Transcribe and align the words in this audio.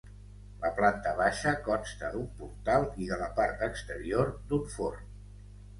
La 0.61 0.69
planta 0.79 1.11
baixa 1.19 1.53
consta 1.69 2.11
d'un 2.15 2.25
portal 2.41 2.89
i 3.05 3.11
de 3.13 3.21
la 3.25 3.29
part 3.43 3.63
exterior 3.71 4.35
d'un 4.53 4.67
forn. 4.77 5.11